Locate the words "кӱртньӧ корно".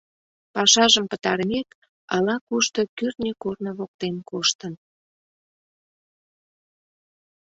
2.97-3.71